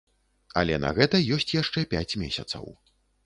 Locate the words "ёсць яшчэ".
1.37-1.85